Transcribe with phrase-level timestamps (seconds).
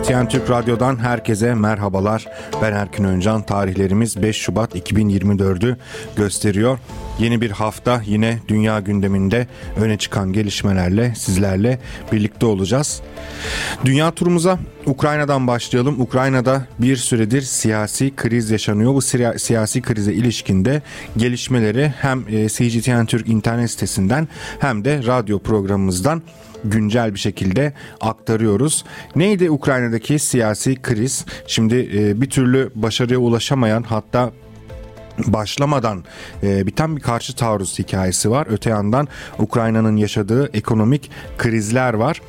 [0.00, 2.26] CGTN Türk Radyo'dan herkese merhabalar.
[2.62, 3.42] Ben Erkin Öncan.
[3.42, 5.76] Tarihlerimiz 5 Şubat 2024'ü
[6.16, 6.78] gösteriyor.
[7.18, 11.78] Yeni bir hafta yine dünya gündeminde öne çıkan gelişmelerle sizlerle
[12.12, 13.02] birlikte olacağız.
[13.84, 16.00] Dünya turumuza Ukrayna'dan başlayalım.
[16.00, 18.94] Ukrayna'da bir süredir siyasi kriz yaşanıyor.
[18.94, 19.02] Bu
[19.38, 20.82] siyasi krize ilişkinde
[21.16, 26.22] gelişmeleri hem e, CGTN Türk internet sitesinden hem de radyo programımızdan
[26.64, 28.84] güncel bir şekilde aktarıyoruz.
[29.16, 31.24] Neydi Ukrayna'daki siyasi kriz?
[31.46, 34.30] Şimdi e, bir türlü başarıya ulaşamayan hatta
[35.26, 36.04] başlamadan
[36.42, 38.46] e, biten bir karşı taarruz hikayesi var.
[38.50, 42.20] Öte yandan Ukrayna'nın yaşadığı ekonomik krizler var.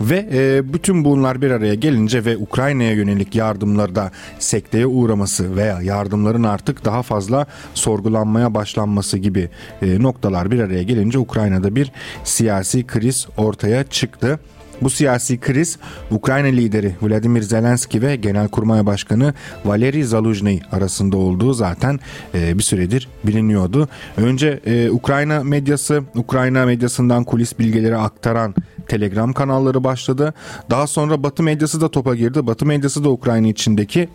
[0.00, 6.42] Ve e, bütün bunlar bir araya gelince ve Ukrayna'ya yönelik yardımlarda sekteye uğraması veya yardımların
[6.42, 9.48] artık daha fazla sorgulanmaya başlanması gibi
[9.82, 11.92] e, noktalar bir araya gelince Ukrayna'da bir
[12.24, 14.40] siyasi kriz ortaya çıktı.
[14.82, 15.78] Bu siyasi kriz
[16.10, 22.00] Ukrayna lideri Vladimir Zelenski ve Genelkurmay Başkanı Valeri Zaluzhny arasında olduğu zaten
[22.34, 23.88] e, bir süredir biliniyordu.
[24.16, 28.54] Önce e, Ukrayna medyası, Ukrayna medyasından kulis bilgileri aktaran
[28.88, 30.34] Telegram kanalları başladı.
[30.70, 32.46] Daha sonra Batı medyası da topa girdi.
[32.46, 34.08] Batı medyası da Ukrayna içindeki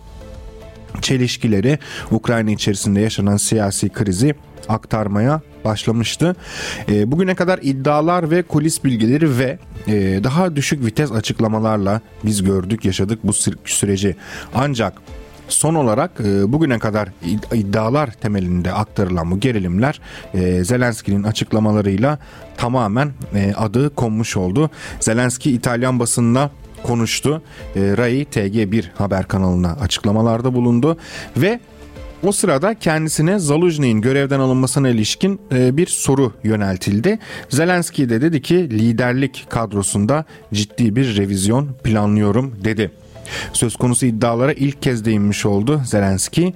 [1.02, 1.80] çelişkileri,
[2.12, 4.36] Ukrayna içerisinde yaşanan siyasi krizi
[4.70, 6.36] aktarmaya başlamıştı.
[6.90, 12.86] E, bugüne kadar iddialar ve kulis bilgileri ve e, daha düşük vites açıklamalarla biz gördük,
[12.86, 13.34] yaşadık bu
[13.66, 14.16] süreci.
[14.54, 14.94] Ancak
[15.52, 17.10] son olarak e, bugüne kadar
[17.54, 20.02] iddialar temelinde aktarılan bu gerilimler
[20.34, 22.20] e, Zelenski'nin açıklamalarıyla
[22.58, 24.70] tamamen e, adı konmuş oldu.
[25.00, 26.50] Zelenski İtalyan basınına
[26.84, 27.42] konuştu.
[27.76, 30.98] Rai TG1 haber kanalına açıklamalarda bulundu
[31.38, 31.60] ve
[32.24, 37.20] o sırada kendisine Zaluzhny'in görevden alınmasına ilişkin e, bir soru yöneltildi.
[37.50, 42.92] Zelenski de dedi ki liderlik kadrosunda ciddi bir revizyon planlıyorum dedi.
[43.54, 46.54] Söz konusu iddialara ilk kez değinmiş oldu Zelenski.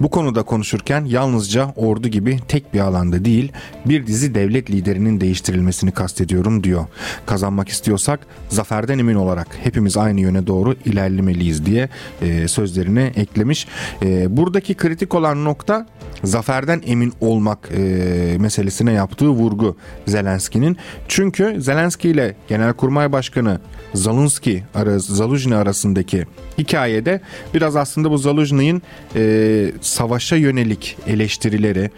[0.00, 3.52] Bu konuda konuşurken yalnızca ordu gibi tek bir alanda değil
[3.86, 6.86] bir dizi devlet liderinin değiştirilmesini kastediyorum diyor.
[7.26, 11.88] Kazanmak istiyorsak zaferden emin olarak hepimiz aynı yöne doğru ilerlemeliyiz diye
[12.22, 13.66] e, sözlerine eklemiş.
[14.02, 15.86] E, buradaki kritik olan nokta
[16.24, 19.76] zaferden emin olmak e, meselesine yaptığı vurgu
[20.06, 20.76] Zelenski'nin.
[21.08, 23.60] Çünkü Zelenski ile Genelkurmay Başkanı
[23.94, 24.64] Zalunski,
[24.98, 26.17] Zaluzhny arasındaki
[26.58, 27.20] hikayede
[27.54, 28.82] biraz aslında bu Zaluzhny'in
[29.16, 31.90] e, savaşa yönelik eleştirileri,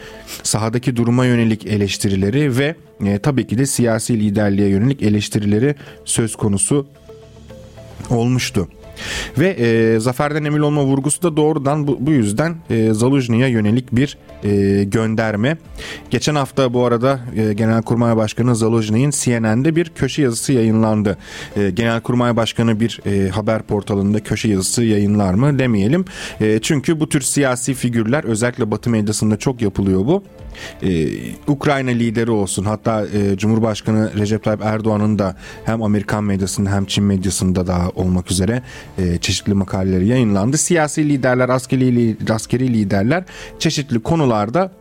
[0.42, 6.86] sahadaki duruma yönelik eleştirileri ve e, tabii ki de siyasi liderliğe yönelik eleştirileri söz konusu
[8.10, 8.68] olmuştu.
[9.38, 14.18] Ve e, zaferden emin olma vurgusu da doğrudan bu, bu yüzden e, Zaluzhny'ye yönelik bir
[14.44, 15.56] e, gönderme.
[16.10, 21.18] Geçen hafta bu arada e, Genelkurmay Başkanı Zaluzhny'in CNN'de bir köşe yazısı yayınlandı.
[21.56, 26.04] E, Genelkurmay Başkanı bir e, haber portalında köşe yazısı yayınlar mı demeyelim.
[26.40, 30.22] E, çünkü bu tür siyasi figürler özellikle Batı medyasında çok yapılıyor bu
[30.82, 31.08] e,
[31.46, 37.04] Ukrayna lideri olsun hatta e, Cumhurbaşkanı Recep Tayyip Erdoğan'ın da hem Amerikan medyasında hem Çin
[37.04, 38.62] medyasında da olmak üzere
[38.98, 40.58] e, çeşitli makaleleri yayınlandı.
[40.58, 43.24] Siyasi liderler, askeri, askeri liderler
[43.58, 44.72] çeşitli konularda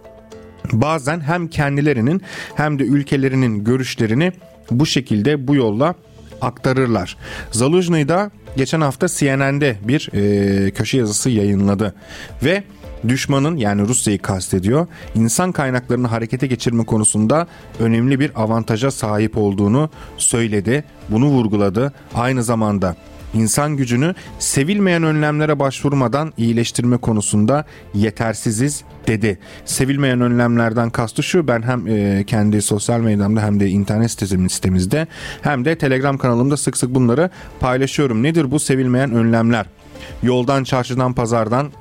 [0.72, 2.22] bazen hem kendilerinin
[2.56, 4.32] hem de ülkelerinin görüşlerini
[4.72, 5.96] bu şekilde bu yolla
[6.42, 7.18] aktarırlar.
[7.52, 11.96] Zaluzhny da geçen hafta CNN'de bir e, köşe yazısı yayınladı
[12.44, 12.64] ve
[13.08, 17.48] düşmanın yani Rusya'yı kastediyor insan kaynaklarını harekete geçirme konusunda
[17.80, 20.84] önemli bir avantaja sahip olduğunu söyledi.
[21.10, 21.94] Bunu vurguladı.
[22.16, 22.96] Aynı zamanda
[23.34, 29.40] insan gücünü sevilmeyen önlemlere başvurmadan iyileştirme konusunda yetersiziz dedi.
[29.66, 34.12] Sevilmeyen önlemlerden kastı şu ben hem e, kendi sosyal medyamda hem de internet
[34.52, 35.08] sitemizde
[35.42, 37.30] hem de Telegram kanalımda sık sık bunları
[37.60, 38.24] paylaşıyorum.
[38.24, 39.66] Nedir bu sevilmeyen önlemler?
[40.24, 41.72] Yoldan, çarşıdan, pazardan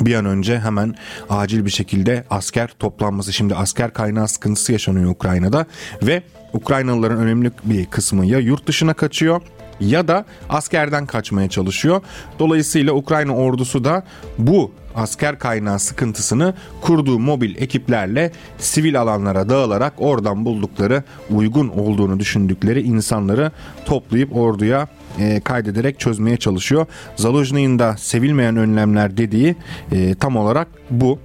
[0.00, 0.94] bir an önce hemen
[1.30, 3.32] acil bir şekilde asker toplanması.
[3.32, 5.66] Şimdi asker kaynağı sıkıntısı yaşanıyor Ukrayna'da
[6.02, 6.22] ve
[6.52, 9.42] Ukraynalıların önemli bir kısmı ya yurt dışına kaçıyor
[9.80, 12.02] ya da askerden kaçmaya çalışıyor.
[12.38, 14.02] Dolayısıyla Ukrayna ordusu da
[14.38, 22.82] bu asker kaynağı sıkıntısını kurduğu mobil ekiplerle sivil alanlara dağılarak oradan buldukları uygun olduğunu düşündükleri
[22.82, 23.50] insanları
[23.84, 24.88] toplayıp orduya
[25.18, 26.86] e, kaydederek çözmeye çalışıyor.
[27.16, 29.56] Zaluzhny'in da sevilmeyen önlemler dediği
[29.92, 31.18] e, tam olarak bu.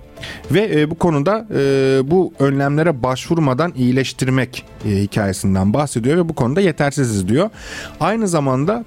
[0.51, 6.62] Ve e, bu konuda e, bu önlemlere başvurmadan iyileştirmek e, hikayesinden bahsediyor ve bu konuda
[6.62, 7.50] yetersiziz diyor.
[8.00, 8.86] Aynı zamanda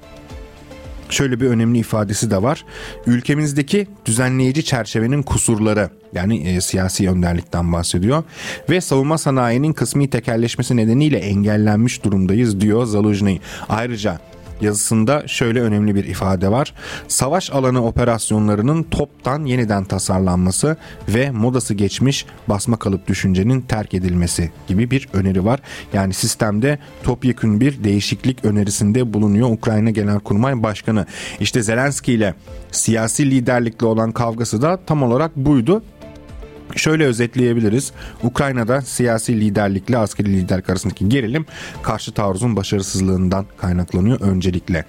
[1.12, 2.64] şöyle bir önemli ifadesi de var.
[3.06, 8.22] Ülkemizdeki düzenleyici çerçevenin kusurları yani e, siyasi önderlikten bahsediyor
[8.70, 13.36] ve savunma sanayinin kısmi tekerleşmesi nedeniyle engellenmiş durumdayız diyor Zaluzhny.
[13.68, 14.18] Ayrıca
[14.62, 16.74] yazısında şöyle önemli bir ifade var.
[17.08, 20.76] Savaş alanı operasyonlarının toptan yeniden tasarlanması
[21.08, 25.60] ve modası geçmiş basma kalıp düşüncenin terk edilmesi gibi bir öneri var.
[25.92, 31.06] Yani sistemde topyekün bir değişiklik önerisinde bulunuyor Ukrayna Genelkurmay Başkanı.
[31.40, 32.34] İşte Zelenski ile
[32.72, 35.82] siyasi liderlikle olan kavgası da tam olarak buydu.
[36.76, 37.92] Şöyle özetleyebiliriz.
[38.22, 41.46] Ukrayna'da siyasi liderlikle askeri liderlik arasındaki gerilim
[41.82, 44.84] karşı taarruzun başarısızlığından kaynaklanıyor öncelikle.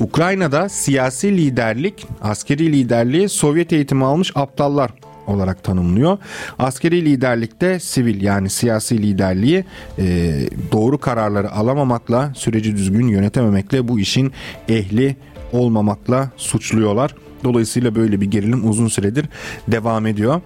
[0.00, 4.90] Ukrayna'da siyasi liderlik, askeri liderliği Sovyet eğitimi almış aptallar
[5.26, 6.18] olarak tanımlıyor.
[6.58, 9.64] Askeri liderlikte sivil yani siyasi liderliği
[9.98, 10.34] e,
[10.72, 14.32] doğru kararları alamamakla, süreci düzgün yönetememekle bu işin
[14.68, 15.16] ehli
[15.52, 17.14] olmamakla suçluyorlar.
[17.44, 19.26] Dolayısıyla böyle bir gerilim uzun süredir
[19.68, 20.40] devam ediyor.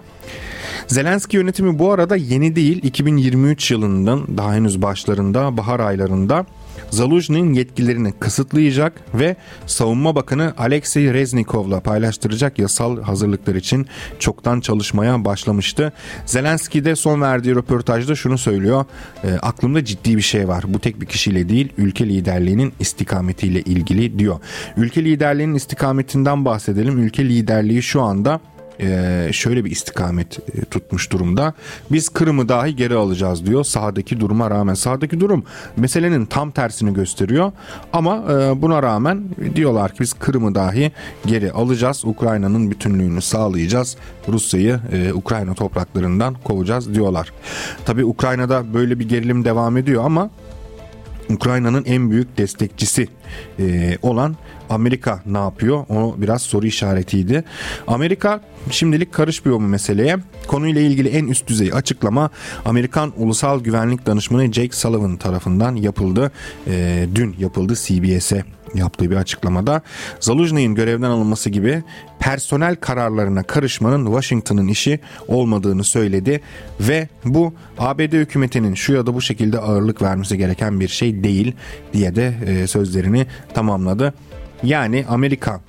[0.87, 2.83] Zelenski yönetimi bu arada yeni değil.
[2.83, 6.45] 2023 yılından daha henüz başlarında bahar aylarında
[6.91, 9.35] Zaluzhny'nin yetkilerini kısıtlayacak ve
[9.65, 13.87] Savunma Bakanı Alexey Reznikov'la paylaştıracak yasal hazırlıklar için
[14.19, 15.93] çoktan çalışmaya başlamıştı.
[16.25, 18.85] Zelenski de son verdiği röportajda şunu söylüyor.
[19.23, 20.63] E, aklımda ciddi bir şey var.
[20.67, 24.39] Bu tek bir kişiyle değil ülke liderliğinin istikametiyle ilgili diyor.
[24.77, 26.97] Ülke liderliğinin istikametinden bahsedelim.
[26.97, 28.39] Ülke liderliği şu anda
[29.31, 31.53] şöyle bir istikamet e, tutmuş durumda.
[31.91, 34.73] Biz Kırım'ı dahi geri alacağız diyor sahadaki duruma rağmen.
[34.73, 35.43] Sahadaki durum
[35.77, 37.51] meselenin tam tersini gösteriyor
[37.93, 39.23] ama e, buna rağmen
[39.55, 40.91] diyorlar ki biz Kırım'ı dahi
[41.25, 42.05] geri alacağız.
[42.05, 43.97] Ukrayna'nın bütünlüğünü sağlayacağız.
[44.27, 44.79] Rusya'yı
[45.13, 47.33] Ukrayna topraklarından kovacağız diyorlar.
[47.85, 50.29] Tabi Ukrayna'da böyle bir gerilim devam ediyor ama
[51.35, 53.07] Ukrayna'nın en büyük destekçisi
[54.01, 54.35] olan
[54.69, 55.85] Amerika ne yapıyor?
[55.89, 57.43] O biraz soru işaretiydi.
[57.87, 60.17] Amerika şimdilik karışmıyor mu meseleye?
[60.47, 62.29] Konuyla ilgili en üst düzey açıklama
[62.65, 66.31] Amerikan Ulusal Güvenlik Danışmanı Jake Sullivan tarafından yapıldı.
[66.67, 68.43] E, dün yapıldı CBS'e
[68.75, 69.81] yaptığı bir açıklamada
[70.19, 71.83] Zaluzny'in görevden alınması gibi
[72.19, 76.41] personel kararlarına karışmanın Washington'ın işi olmadığını söyledi
[76.79, 81.55] ve bu ABD hükümetinin şu ya da bu şekilde ağırlık vermesi gereken bir şey değil
[81.93, 84.13] diye de e, sözlerini tamamladı.
[84.63, 85.61] Yani Amerika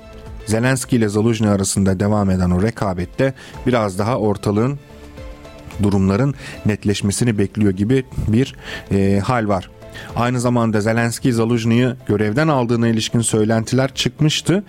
[0.47, 3.35] Zelenski ile Zaluzny arasında devam eden o rekabette
[3.67, 4.79] biraz daha ortalığın
[5.83, 6.35] durumların
[6.67, 8.55] netleşmesini bekliyor gibi bir
[8.91, 9.71] e, hal var.
[10.17, 14.65] Aynı zamanda Zelenski Zaluzny'yi görevden aldığına ilişkin söylentiler çıkmıştı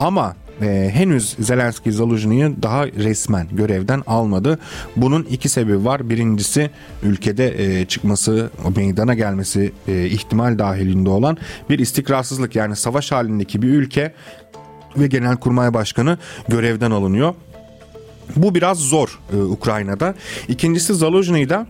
[0.00, 4.58] ama e, henüz Zelenski Zaluzny'yi daha resmen görevden almadı.
[4.96, 6.10] Bunun iki sebebi var.
[6.10, 6.70] Birincisi
[7.02, 11.36] ülkede e, çıkması, meydana gelmesi e, ihtimal dahilinde olan
[11.70, 14.14] bir istikrarsızlık yani savaş halindeki bir ülke
[14.96, 17.34] ve Genelkurmay Başkanı görevden alınıyor.
[18.36, 20.14] Bu biraz zor e, Ukrayna'da.
[20.48, 21.66] İkincisi Zaluzny'da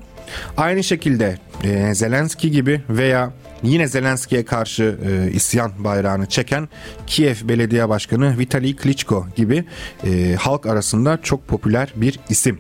[0.57, 3.33] aynı şekilde e, Zelenski gibi veya
[3.63, 6.69] yine Zelenski'ye karşı e, isyan bayrağını çeken
[7.07, 9.65] Kiev Belediye Başkanı Vitali Klitschko gibi
[10.07, 12.59] e, halk arasında çok popüler bir isim.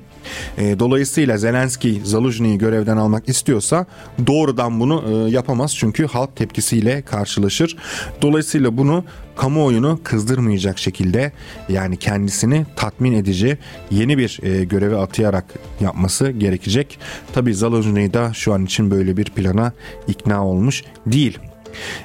[0.58, 3.86] E, dolayısıyla Zelenski Zaluzhny'yi görevden almak istiyorsa
[4.26, 7.76] doğrudan bunu e, yapamaz çünkü halk tepkisiyle karşılaşır.
[8.22, 9.04] Dolayısıyla bunu
[9.36, 11.32] kamuoyunu kızdırmayacak şekilde
[11.68, 13.58] yani kendisini tatmin edici
[13.90, 15.44] yeni bir e, göreve atayarak
[15.80, 16.98] yapması gerekecek.
[17.32, 19.72] Tabi Zaluzhny da şu an için böyle bir plana
[20.08, 21.38] ikna olmuş değil.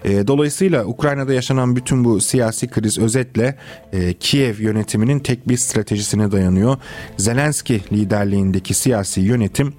[0.04, 3.56] E, dolayısıyla Ukrayna'da yaşanan bütün bu siyasi kriz özetle
[3.94, 6.78] e, Kiev yönetiminin tek bir stratejisine dayanıyor.
[7.18, 9.74] Zelenski liderliğindeki siyasi yönetim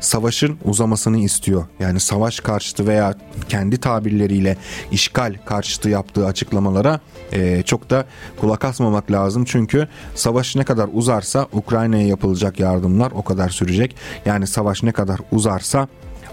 [0.00, 1.66] savaşın uzamasını istiyor.
[1.80, 3.14] Yani savaş karşıtı veya
[3.48, 4.56] kendi tabirleriyle
[4.92, 7.00] işgal karşıtı yaptığı açıklamalara
[7.32, 8.04] e, çok da
[8.40, 9.44] kulak asmamak lazım.
[9.44, 13.96] Çünkü savaş ne kadar uzarsa Ukrayna'ya yapılacak yardımlar o kadar sürecek.
[14.26, 15.88] Yani savaş ne kadar uzarsa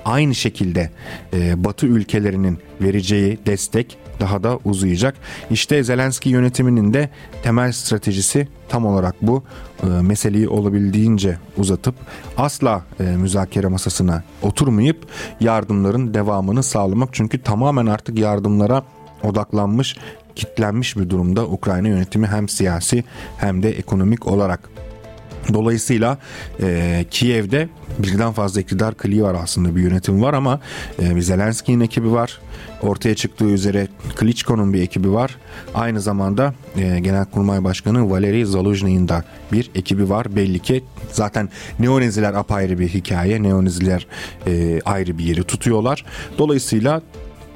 [0.05, 0.89] aynı şekilde
[1.33, 5.15] e, Batı ülkelerinin vereceği destek daha da uzayacak.
[5.49, 7.09] İşte Zelenski yönetiminin de
[7.43, 9.43] temel stratejisi tam olarak bu.
[9.83, 11.95] E, meseleyi olabildiğince uzatıp
[12.37, 15.05] asla e, müzakere masasına oturmayıp
[15.39, 17.09] yardımların devamını sağlamak.
[17.11, 18.83] Çünkü tamamen artık yardımlara
[19.23, 19.97] odaklanmış,
[20.35, 23.03] kitlenmiş bir durumda Ukrayna yönetimi hem siyasi
[23.37, 24.69] hem de ekonomik olarak.
[25.53, 26.17] Dolayısıyla
[26.61, 30.59] e, Kiev'de birden fazla iktidar kliği var aslında bir yönetim var ama
[30.99, 32.39] e, Zelenski'nin ekibi var.
[32.81, 35.37] Ortaya çıktığı üzere Klitschko'nun bir ekibi var.
[35.73, 40.35] Aynı zamanda e, Genelkurmay Başkanı Valeri Zaluzhny'in da bir ekibi var.
[40.35, 41.49] Belli ki zaten
[41.79, 43.43] neoneziler apayrı bir hikaye.
[43.43, 44.07] Neoneziler
[44.47, 46.05] e, ayrı bir yeri tutuyorlar.
[46.37, 47.01] Dolayısıyla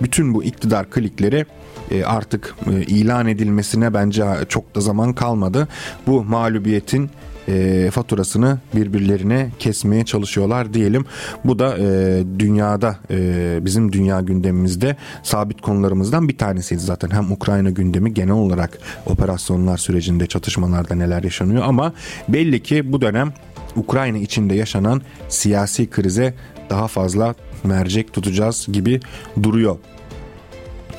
[0.01, 1.46] bütün bu iktidar klikleri
[1.91, 5.67] e, artık e, ilan edilmesine bence çok da zaman kalmadı.
[6.08, 7.10] Bu mağlubiyetin
[7.50, 11.06] e, faturasını birbirlerine kesmeye çalışıyorlar diyelim.
[11.46, 17.10] Bu da e, dünyada e, bizim dünya gündemimizde sabit konularımızdan bir tanesiydi zaten.
[17.10, 21.94] Hem Ukrayna gündemi genel olarak operasyonlar sürecinde çatışmalarda neler yaşanıyor ama
[22.27, 23.34] belli ki bu dönem
[23.75, 26.34] Ukrayna içinde yaşanan siyasi krize
[26.70, 29.00] daha fazla mercek tutacağız gibi
[29.44, 29.77] duruyor.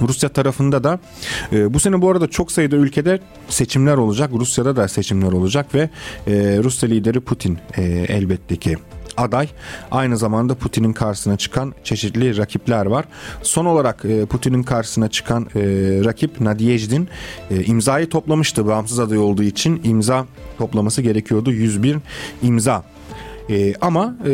[0.08, 0.98] Rusya tarafında da
[1.52, 4.30] e, bu sene bu arada çok sayıda ülkede seçimler olacak.
[4.32, 5.90] Rusya'da da seçimler olacak ve
[6.26, 8.76] e, Rusya lideri Putin e, elbette ki
[9.16, 9.48] aday.
[9.90, 13.04] Aynı zamanda Putin'in karşısına çıkan çeşitli rakipler var.
[13.42, 15.60] Son olarak e, Putin'in karşısına çıkan e,
[16.04, 17.08] rakip Nadyejdin
[17.50, 20.26] e, imzayı toplamıştı bağımsız aday olduğu için imza
[20.58, 21.96] toplaması gerekiyordu 101
[22.42, 22.84] imza.
[23.50, 24.32] E, ama e,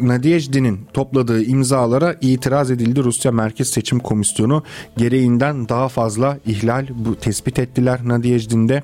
[0.00, 3.04] Nadejdi'nin topladığı imzalara itiraz edildi.
[3.04, 4.62] Rusya Merkez Seçim Komisyonu
[4.96, 8.82] gereğinden daha fazla ihlal bu tespit ettiler Nadejdi'nde.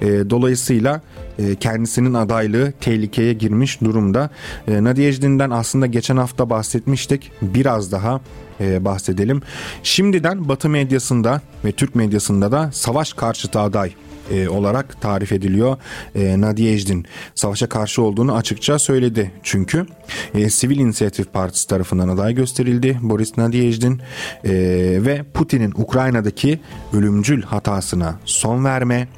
[0.00, 1.02] E, dolayısıyla
[1.38, 4.30] e, kendisinin adaylığı tehlikeye girmiş durumda.
[4.68, 7.32] E, Nadejdi'nden aslında geçen hafta bahsetmiştik.
[7.42, 8.20] Biraz daha
[8.60, 9.42] e, bahsedelim.
[9.82, 13.92] Şimdiden Batı medyasında ve Türk medyasında da savaş karşıtı aday
[14.32, 15.76] e, olarak tarif ediliyor.
[16.14, 19.30] E, Nadiejdin savaşa karşı olduğunu açıkça söyledi.
[19.42, 19.86] Çünkü
[20.34, 24.00] e, Sivil İnisiyatif Partisi tarafından aday gösterildi Boris Nadiejdin
[24.44, 24.52] e,
[25.04, 26.60] ve Putin'in Ukrayna'daki
[26.92, 29.08] ölümcül hatasına son verme,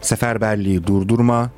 [0.00, 1.50] seferberliği durdurma,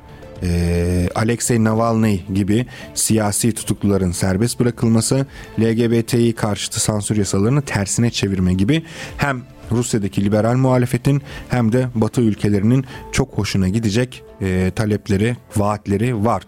[0.43, 5.25] e, Alexei Navalny gibi siyasi tutukluların serbest bırakılması,
[5.59, 8.83] LGBTİ karşıtı sansür yasalarını tersine çevirme gibi
[9.17, 16.43] hem Rusya'daki liberal muhalefetin hem de Batı ülkelerinin çok hoşuna gidecek e, talepleri, vaatleri var.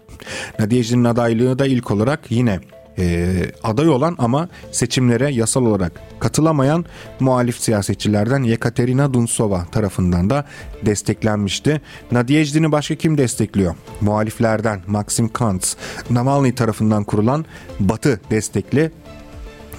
[0.58, 2.60] Nadiyeci'nin adaylığı da ilk olarak yine
[2.98, 6.84] e, aday olan ama seçimlere yasal olarak katılamayan
[7.20, 10.44] muhalif siyasetçilerden Yekaterina Dunsova tarafından da
[10.86, 11.80] desteklenmişti.
[12.12, 13.74] Nadiyejdi'ni başka kim destekliyor?
[14.00, 15.76] Muhaliflerden Maxim Kantz,
[16.10, 17.44] Navalny tarafından kurulan
[17.80, 18.90] Batı destekli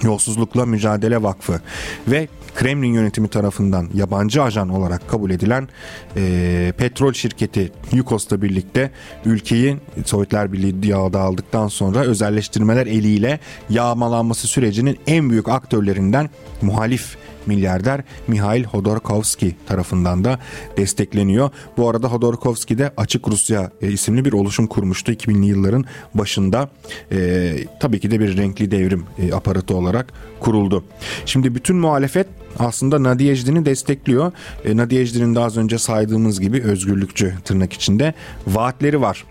[0.02, 1.60] Yolsuzlukla Mücadele Vakfı
[2.08, 5.68] ve Kremlin yönetimi tarafından yabancı ajan olarak kabul edilen
[6.16, 8.90] e, petrol şirketi Yukos'la birlikte
[9.24, 13.40] ülkeyi Sovyetler Birliği yağda aldıktan sonra özelleştirmeler eliyle
[13.70, 16.30] yağmalanması sürecinin en büyük aktörlerinden
[16.62, 20.38] muhalif milyarder Mihail Hodorkovski tarafından da
[20.76, 21.50] destekleniyor.
[21.76, 25.84] Bu arada Hodorkovski de Açık Rusya e, isimli bir oluşum kurmuştu 2000'li yılların
[26.14, 26.70] başında.
[27.12, 30.84] E, tabii ki de bir renkli devrim e, aparatı olarak kuruldu.
[31.26, 32.26] Şimdi bütün muhalefet
[32.58, 34.32] aslında Nadiyejdi'ni destekliyor.
[34.64, 38.14] E, Nadiyejdi'nin daha az önce saydığımız gibi özgürlükçü tırnak içinde
[38.46, 39.24] vaatleri var.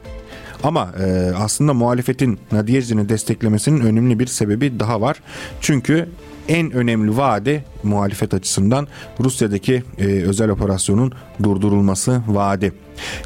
[0.63, 5.21] Ama e, aslında muhalefetin Nadiyejdi'ni desteklemesinin önemli bir sebebi daha var.
[5.61, 6.09] Çünkü
[6.48, 8.88] en önemli vaadi muhalefet açısından
[9.19, 12.74] Rusya'daki e, özel operasyonun durdurulması vaadi.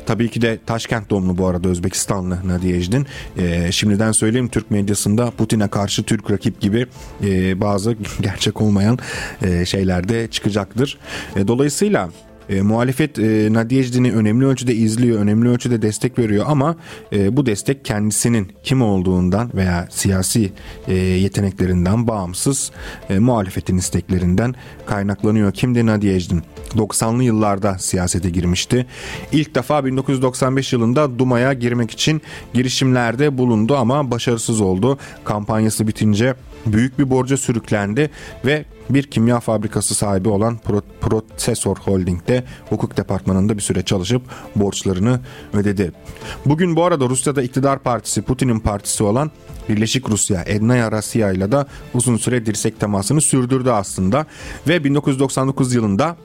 [0.06, 3.08] Tabii ki de Taşkent doğumlu bu arada Özbekistanlı Nadiyejdin.
[3.38, 6.88] E, şimdiden söyleyeyim Türk medyasında Putin'e karşı Türk rakip gibi
[7.24, 9.00] e, bazı gerçek olmayan
[9.42, 10.98] e, şeyler de çıkacaktır.
[11.36, 12.10] E, dolayısıyla
[12.50, 16.76] e, muhalefet e, Nadiyejdi'ni önemli ölçüde izliyor, önemli ölçüde destek veriyor ama
[17.14, 20.52] e, bu destek kendisinin kim olduğundan veya siyasi
[20.88, 22.72] e, yeteneklerinden bağımsız
[23.10, 25.52] e, muhalefetin isteklerinden kaynaklanıyor.
[25.52, 26.44] Kimdi Nadiyejdin?
[26.76, 28.86] 90'lı yıllarda siyasete girmişti.
[29.32, 32.22] İlk defa 1995 yılında Duma'ya girmek için
[32.54, 34.98] girişimlerde bulundu ama başarısız oldu.
[35.24, 36.36] Kampanyası bitince
[36.66, 38.10] büyük bir borca sürüklendi
[38.46, 40.60] ve bir kimya fabrikası sahibi olan
[41.02, 44.22] Processor Holding'de hukuk departmanında bir süre çalışıp
[44.56, 45.20] borçlarını
[45.54, 45.92] ödedi.
[46.46, 49.32] Bugün bu arada Rusya'da iktidar partisi Putin'in partisi olan
[49.70, 54.26] Birleşik Rusya Ednaya Rasya ile de uzun süre dirsek temasını sürdürdü aslında
[54.68, 56.18] ve 1999 yılında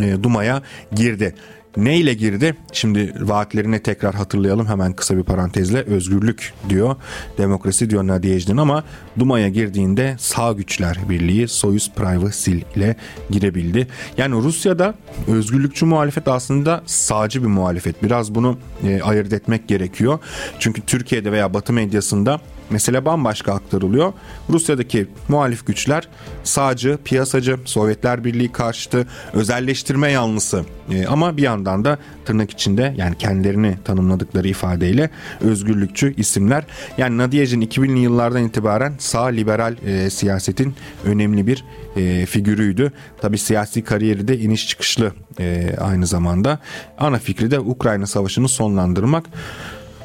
[0.00, 1.34] e, Duma'ya girdi.
[1.76, 2.56] Ne ile girdi?
[2.72, 5.82] Şimdi vaatlerine tekrar hatırlayalım hemen kısa bir parantezle.
[5.82, 6.96] Özgürlük diyor,
[7.38, 8.84] demokrasi diyor Nadiyej'den ama
[9.18, 12.96] Duma'ya girdiğinde sağ güçler birliği Soyuz Privacy ile
[13.30, 13.86] girebildi.
[14.16, 14.94] Yani Rusya'da
[15.28, 18.02] özgürlükçü muhalefet aslında sağcı bir muhalefet.
[18.02, 20.18] Biraz bunu e, ayırt etmek gerekiyor.
[20.58, 22.40] Çünkü Türkiye'de veya Batı medyasında
[22.72, 24.12] mesele bambaşka aktarılıyor.
[24.50, 26.08] Rusya'daki muhalif güçler
[26.44, 33.18] sağcı, piyasacı, Sovyetler Birliği karşıtı, özelleştirme yanlısı e, ama bir yandan da tırnak içinde yani
[33.18, 35.10] kendilerini tanımladıkları ifadeyle
[35.40, 36.64] özgürlükçü isimler.
[36.98, 40.74] Yani Nadiyej'in 2000'li yıllardan itibaren sağ liberal e, siyasetin
[41.04, 41.64] önemli bir
[41.96, 42.92] e, figürüydü.
[43.20, 46.58] Tabi siyasi kariyeri de iniş çıkışlı e, aynı zamanda.
[46.98, 49.24] Ana fikri de Ukrayna Savaşı'nı sonlandırmak.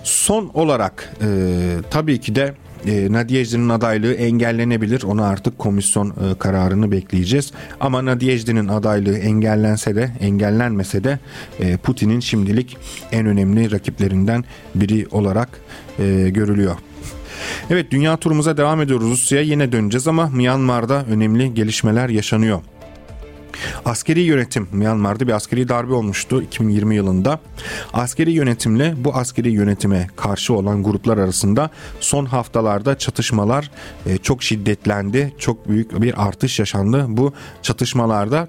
[0.07, 1.27] Son olarak e,
[1.89, 2.53] tabii ki de
[2.85, 5.03] e, Nadiyejdi'nin adaylığı engellenebilir.
[5.03, 7.51] Ona artık komisyon e, kararını bekleyeceğiz.
[7.79, 11.19] Ama Nadiyejdi'nin adaylığı engellense de engellenmese de
[11.59, 12.77] e, Putin'in şimdilik
[13.11, 14.43] en önemli rakiplerinden
[14.75, 15.49] biri olarak
[15.99, 16.75] e, görülüyor.
[17.69, 19.09] Evet dünya turumuza devam ediyoruz.
[19.11, 22.61] Rusya'ya yine döneceğiz ama Myanmar'da önemli gelişmeler yaşanıyor.
[23.87, 27.39] Askeri yönetim Myanmar'da bir askeri darbe olmuştu 2020 yılında.
[27.93, 33.71] Askeri yönetimle bu askeri yönetime karşı olan gruplar arasında son haftalarda çatışmalar
[34.05, 35.33] e, çok şiddetlendi.
[35.37, 38.47] Çok büyük bir artış yaşandı bu çatışmalarda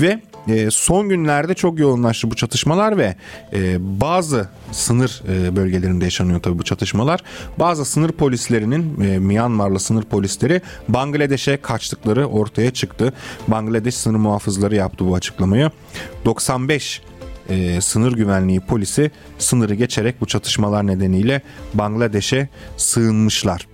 [0.00, 3.16] ve e, son günlerde çok yoğunlaştı bu çatışmalar ve
[3.52, 7.20] e, bazı sınır e, bölgelerinde yaşanıyor tabii bu çatışmalar.
[7.58, 13.12] Bazı sınır polislerinin e, Myanmarlı sınır polisleri Bangladeş'e kaçtıkları ortaya çıktı.
[13.48, 15.70] Bangladeş sınır muhafızları yaptı bu açıklamayı.
[16.24, 17.02] 95
[17.48, 21.42] e, sınır güvenliği polisi sınırı geçerek bu çatışmalar nedeniyle
[21.74, 23.68] Bangladeş'e sığınmışlar.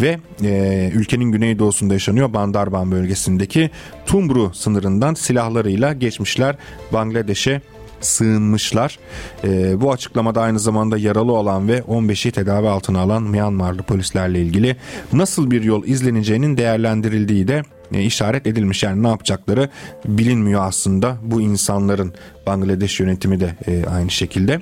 [0.00, 3.70] Ve e, ülkenin güneydoğusunda yaşanıyor Bandarban bölgesindeki
[4.06, 6.56] Tumbru sınırından silahlarıyla geçmişler
[6.92, 7.60] Bangladeş'e
[8.00, 8.98] sığınmışlar.
[9.44, 14.76] E, bu açıklamada aynı zamanda yaralı olan ve 15'i tedavi altına alan Myanmarlı polislerle ilgili
[15.12, 17.62] nasıl bir yol izleneceğinin değerlendirildiği de
[17.92, 18.82] e, işaret edilmiş.
[18.82, 19.68] Yani ne yapacakları
[20.04, 22.14] bilinmiyor aslında bu insanların
[22.46, 24.60] Bangladeş yönetimi de e, aynı şekilde.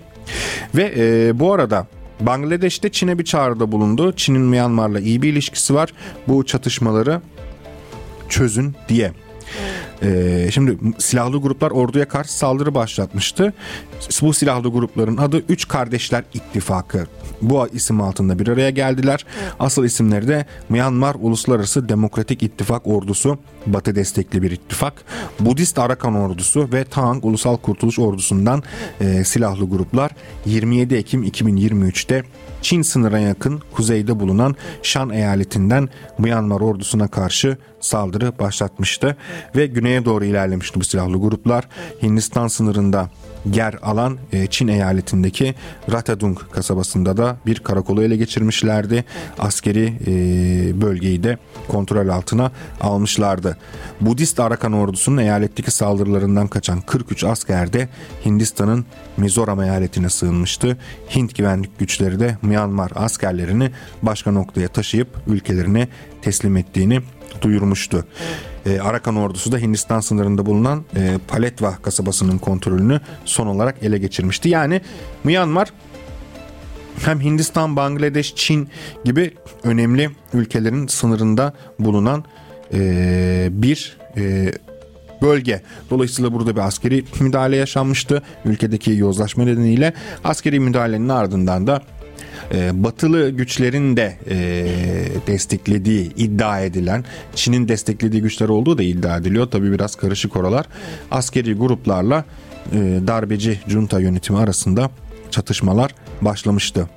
[0.75, 1.87] Ve e, bu arada
[2.21, 4.13] Bangladeş'te Çin'e bir çağrıda bulundu.
[4.17, 5.93] Çin'in Myanmar'la iyi bir ilişkisi var.
[6.29, 7.21] Bu çatışmaları
[8.29, 9.13] çözün diye.
[10.05, 13.53] Ee, şimdi silahlı gruplar orduya karşı saldırı başlatmıştı.
[14.23, 17.07] Bu silahlı grupların adı Üç Kardeşler İttifakı.
[17.43, 19.27] Bu isim altında bir araya geldiler.
[19.59, 25.05] Asıl isimleri de Myanmar Uluslararası Demokratik İttifak Ordusu, Batı destekli bir ittifak,
[25.41, 28.63] Budist Arakan Ordusu ve Tang Ulusal Kurtuluş Ordusu'ndan
[29.01, 30.11] e, silahlı gruplar
[30.47, 32.23] 27 Ekim 2023'te
[32.63, 39.17] Çin sınırına yakın kuzeyde bulunan Şan eyaletinden Myanmar ordusuna karşı saldırı başlatmıştı
[39.57, 41.69] ve güneye doğru ilerlemişti bu silahlı gruplar.
[42.03, 43.11] Hindistan sınırında
[43.53, 45.55] yer alan e, Çin eyaletindeki
[45.93, 49.05] Ratadung kasabasında da bir karakolu ele geçirmişlerdi.
[49.39, 53.57] Askeri e, bölgeyi de kontrol altına almışlardı.
[54.01, 57.89] Budist Arakan ordusunun eyaletteki saldırılarından kaçan 43 asker de
[58.25, 58.85] Hindistan'ın
[59.17, 60.77] Mizoram eyaletine sığınmıştı.
[61.17, 63.71] Hint güvenlik güçleri de Myanmar askerlerini
[64.03, 65.89] başka noktaya taşıyıp ülkelerine
[66.25, 67.01] teslim ettiğini
[67.43, 68.07] duyurmuştu.
[68.67, 74.49] E, Arakan ordusu da Hindistan sınırında bulunan e, Paletva kasabasının kontrolünü son olarak ele geçirmişti.
[74.49, 74.81] Yani
[75.25, 75.73] Myanmar
[77.05, 78.69] hem Hindistan, Bangladeş, Çin
[79.05, 82.25] gibi önemli ülkelerin sınırında bulunan
[82.75, 84.53] e, bir e,
[85.23, 85.63] bölge.
[85.91, 88.23] Dolayısıyla burada bir askeri müdahale yaşanmıştı.
[88.45, 89.93] Ülkedeki yozlaşma nedeniyle
[90.25, 91.83] askeri müdahalenin ardından da
[92.53, 94.37] e, batılı güçlerin de e,
[95.27, 97.05] desteklediği iddia edilen
[97.35, 99.47] Çin'in desteklediği güçler olduğu da iddia ediliyor.
[99.47, 100.67] Tabi biraz karışık oralar.
[101.11, 102.25] Askeri gruplarla
[102.73, 104.91] e, darbeci junta yönetimi arasında
[105.31, 106.89] çatışmalar başlamıştı.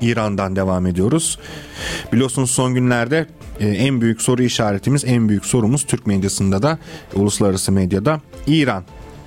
[0.00, 1.38] İran'dan devam ediyoruz.
[2.12, 3.26] Biliyorsunuz son günlerde
[3.60, 6.78] e, en büyük soru işaretimiz, en büyük sorumuz Türk medyasında da,
[7.14, 8.84] uluslararası medyada İran.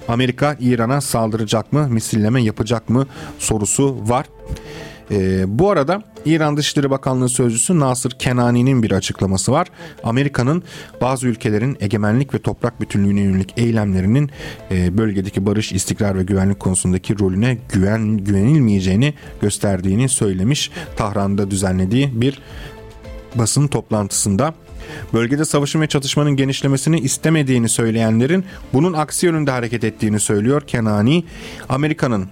[0.07, 3.07] Amerika İran'a saldıracak mı, misilleme yapacak mı
[3.39, 4.25] sorusu var.
[5.11, 9.67] E, bu arada İran Dışişleri Bakanlığı Sözcüsü Nasır Kenani'nin bir açıklaması var.
[10.03, 10.63] Amerika'nın
[11.01, 14.31] bazı ülkelerin egemenlik ve toprak bütünlüğüne yönelik eylemlerinin
[14.71, 20.71] e, bölgedeki barış, istikrar ve güvenlik konusundaki rolüne güven güvenilmeyeceğini gösterdiğini söylemiş.
[20.97, 22.39] Tahran'da düzenlediği bir
[23.35, 24.53] basın toplantısında
[25.13, 31.23] bölgede savaşın ve çatışmanın genişlemesini istemediğini söyleyenlerin bunun aksi yönünde hareket ettiğini söylüyor Kenani.
[31.69, 32.27] Amerika'nın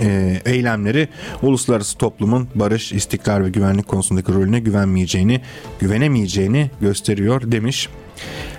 [0.00, 1.08] e, eylemleri
[1.42, 5.40] uluslararası toplumun barış, istikrar ve güvenlik konusundaki rolüne güvenmeyeceğini,
[5.80, 7.88] güvenemeyeceğini gösteriyor demiş.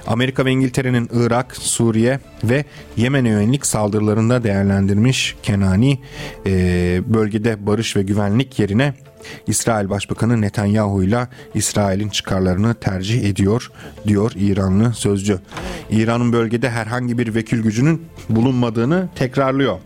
[0.07, 2.65] Amerika ve İngiltere'nin Irak, Suriye ve
[2.97, 5.99] Yemen'e yönelik saldırılarında değerlendirmiş Kenani
[6.45, 8.93] e, bölgede barış ve güvenlik yerine
[9.47, 13.71] İsrail Başbakanı Netanyahu ile İsrail'in çıkarlarını tercih ediyor
[14.07, 15.39] diyor İranlı sözcü.
[15.89, 19.79] İran'ın bölgede herhangi bir vekil gücünün bulunmadığını tekrarlıyor.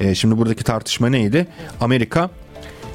[0.00, 1.46] E, şimdi buradaki tartışma neydi?
[1.80, 2.30] Amerika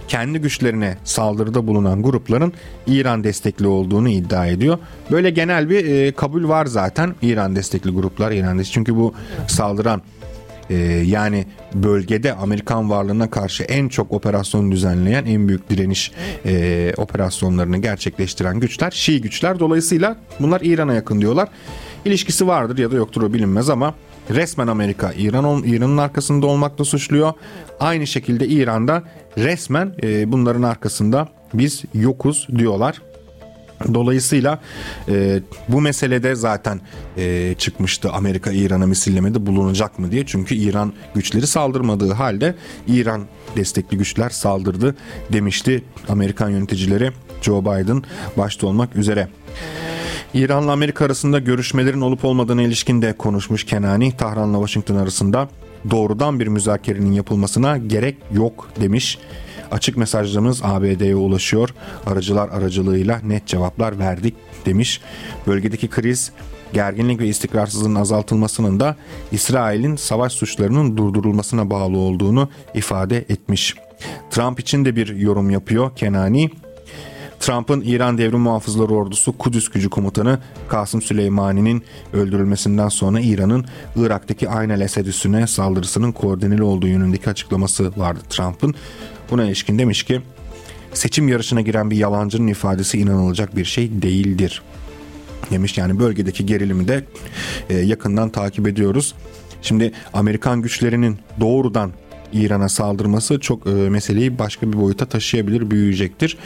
[0.08, 2.54] kendi güçlerine saldırıda bulunan grupların
[2.88, 4.78] İran destekli olduğunu iddia ediyor.
[5.12, 8.74] Böyle genel bir e, kabul var zaten İran destekli gruplar İran destekli.
[8.74, 9.14] Çünkü bu
[9.48, 10.02] saldıran
[10.70, 16.12] e, yani bölgede Amerikan varlığına karşı en çok operasyon düzenleyen en büyük direniş
[16.46, 19.60] e, operasyonlarını gerçekleştiren güçler Şii güçler.
[19.60, 21.50] Dolayısıyla bunlar İran'a yakın diyorlar.
[22.06, 23.94] İlişkisi vardır ya da yoktur o bilinmez ama
[24.34, 27.34] resmen Amerika İran İran'ın arkasında olmakla suçluyor.
[27.80, 29.04] Aynı şekilde İran'da
[29.38, 33.02] resmen e, bunların arkasında biz yokuz diyorlar.
[33.94, 34.60] Dolayısıyla
[35.10, 36.82] e, bu meselede zaten
[37.18, 40.26] e, çıkmıştı Amerika İran'a misillemede bulunacak mı diye.
[40.26, 42.56] Çünkü İran güçleri saldırmadığı halde
[42.88, 44.96] İran destekli güçler saldırdı
[45.34, 47.12] demişti Amerikan yöneticileri
[47.42, 48.04] Joe Biden
[48.38, 49.28] başta olmak üzere.
[50.34, 54.18] İran'la Amerika arasında görüşmelerin olup olmadığına ilişkin de konuşmuş Kenani.
[54.18, 55.50] Tahran'la Washington arasında
[55.90, 59.18] doğrudan bir müzakerenin yapılmasına gerek yok demiş.
[59.72, 61.70] Açık mesajlarımız ABD'ye ulaşıyor.
[62.06, 65.02] Aracılar aracılığıyla net cevaplar verdik demiş.
[65.48, 66.32] Bölgedeki kriz
[66.74, 68.96] gerginlik ve istikrarsızlığın azaltılmasının da
[69.32, 73.76] İsrail'in savaş suçlarının durdurulmasına bağlı olduğunu ifade etmiş.
[74.30, 76.50] Trump için de bir yorum yapıyor Kenani.
[77.42, 84.70] Trump'ın İran Devrim Muhafızları Ordusu Kudüs Gücü Komutanı Kasım Süleymani'nin öldürülmesinden sonra İran'ın Irak'taki Ayn
[84.70, 88.76] el Esed üssüne saldırısının koordineli olduğu yönündeki açıklaması vardı Trump'ın.
[89.32, 90.22] Buna ilişkin demiş ki
[90.94, 94.62] seçim yarışına giren bir yalancının ifadesi inanılacak bir şey değildir
[95.52, 95.78] demiş.
[95.78, 97.04] Yani bölgedeki gerilimi de
[97.70, 99.16] e, yakından takip ediyoruz.
[99.62, 101.92] Şimdi Amerikan güçlerinin doğrudan
[102.34, 106.38] İran'a saldırması çok e, meseleyi başka bir boyuta taşıyabilir, büyüyecektir.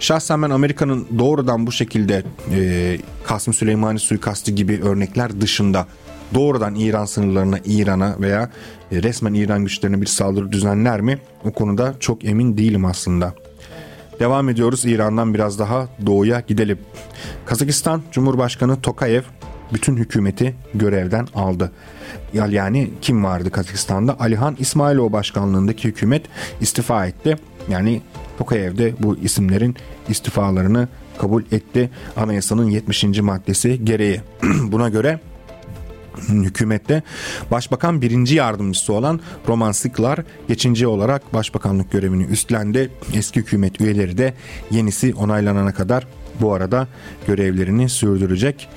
[0.00, 2.22] Şahsen ben Amerika'nın doğrudan bu şekilde
[2.52, 5.86] e, Kasım Süleymani suikastı gibi örnekler dışında
[6.34, 8.50] doğrudan İran sınırlarına, İran'a veya
[8.92, 11.18] e, resmen İran güçlerine bir saldırı düzenler mi?
[11.44, 13.34] O konuda çok emin değilim aslında.
[14.20, 16.78] Devam ediyoruz İran'dan biraz daha doğuya gidelim.
[17.46, 19.22] Kazakistan Cumhurbaşkanı Tokayev
[19.72, 21.72] bütün hükümeti görevden aldı.
[22.34, 24.20] Yani kim vardı Kazakistan'da?
[24.20, 26.22] Alihan İsmailov başkanlığındaki hükümet
[26.60, 27.36] istifa etti.
[27.68, 28.02] Yani
[28.38, 29.76] Tokayev de bu isimlerin
[30.08, 31.90] istifalarını kabul etti.
[32.16, 33.04] Anayasanın 70.
[33.04, 34.20] maddesi gereği.
[34.62, 35.20] Buna göre
[36.28, 37.02] hükümette
[37.50, 42.90] başbakan birinci yardımcısı olan Roman Siklar geçince olarak başbakanlık görevini üstlendi.
[43.14, 44.34] Eski hükümet üyeleri de
[44.70, 46.06] yenisi onaylanana kadar
[46.40, 46.88] bu arada
[47.26, 48.68] görevlerini sürdürecek.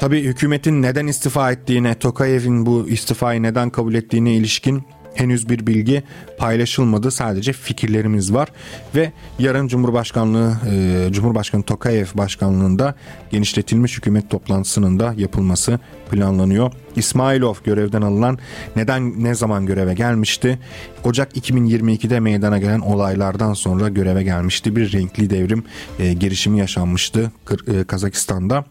[0.00, 4.82] Tabi hükümetin neden istifa ettiğine, Tokayev'in bu istifayı neden kabul ettiğine ilişkin
[5.14, 6.02] henüz bir bilgi
[6.38, 7.10] paylaşılmadı.
[7.10, 8.48] Sadece fikirlerimiz var
[8.94, 12.94] ve yarın Cumhurbaşkanlığı e, Cumhurbaşkanı Tokayev başkanlığında
[13.30, 15.78] genişletilmiş hükümet toplantısının da yapılması
[16.10, 16.72] planlanıyor.
[16.96, 18.38] İsmailov görevden alınan
[18.76, 20.58] neden ne zaman göreve gelmişti?
[21.04, 24.76] Ocak 2022'de meydana gelen olaylardan sonra göreve gelmişti.
[24.76, 25.64] Bir renkli devrim
[25.98, 27.32] e, girişimi yaşanmıştı
[27.66, 28.64] e, Kazakistan'da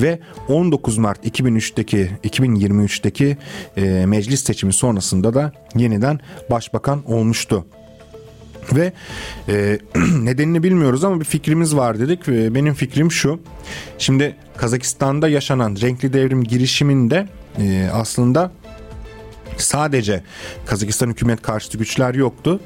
[0.00, 3.36] ve 19 Mart 2003'teki 2023'teki
[3.76, 6.20] e, meclis seçimi sonrasında da yeniden
[6.50, 7.66] başbakan olmuştu.
[8.72, 8.92] Ve
[9.48, 9.78] e,
[10.22, 12.28] nedenini bilmiyoruz ama bir fikrimiz var dedik.
[12.28, 13.40] ve Benim fikrim şu.
[13.98, 18.52] Şimdi Kazakistan'da yaşanan renkli devrim girişiminde e, aslında
[19.56, 20.22] sadece
[20.66, 22.60] Kazakistan hükümet karşıtı güçler yoktu.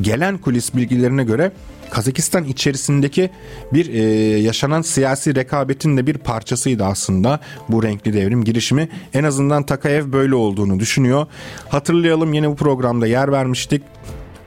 [0.00, 1.52] Gelen kulis bilgilerine göre
[1.90, 3.30] Kazakistan içerisindeki
[3.72, 4.02] bir e,
[4.40, 8.88] yaşanan siyasi rekabetin de bir parçasıydı aslında bu renkli devrim girişimi.
[9.14, 11.26] En azından Takayev böyle olduğunu düşünüyor.
[11.68, 13.82] Hatırlayalım yine bu programda yer vermiştik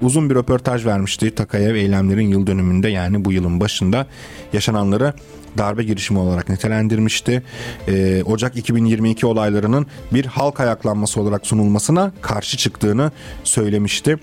[0.02, 4.08] uzun bir röportaj vermişti Takayev eylemlerin yıl dönümünde yani bu yılın başında
[4.54, 5.14] yaşananları
[5.58, 7.44] darbe girişimi olarak nitelendirmişti.
[7.88, 13.12] Ee, Ocak 2022 olaylarının bir halk ayaklanması olarak sunulmasına karşı çıktığını
[13.44, 14.18] söylemişti.